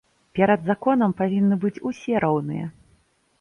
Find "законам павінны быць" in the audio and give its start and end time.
0.69-1.83